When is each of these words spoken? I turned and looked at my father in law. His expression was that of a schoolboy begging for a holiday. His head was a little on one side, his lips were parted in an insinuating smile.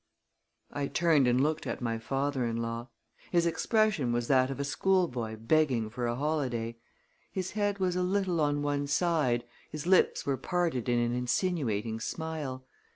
I 0.71 0.87
turned 0.87 1.27
and 1.27 1.39
looked 1.39 1.67
at 1.67 1.79
my 1.79 1.99
father 1.99 2.43
in 2.43 2.57
law. 2.57 2.89
His 3.31 3.45
expression 3.45 4.11
was 4.11 4.27
that 4.29 4.49
of 4.49 4.59
a 4.59 4.63
schoolboy 4.63 5.35
begging 5.35 5.91
for 5.91 6.07
a 6.07 6.15
holiday. 6.15 6.77
His 7.31 7.51
head 7.51 7.77
was 7.77 7.95
a 7.95 8.01
little 8.01 8.41
on 8.41 8.63
one 8.63 8.87
side, 8.87 9.43
his 9.69 9.85
lips 9.85 10.25
were 10.25 10.37
parted 10.37 10.89
in 10.89 10.97
an 10.97 11.13
insinuating 11.13 11.99
smile. 11.99 12.65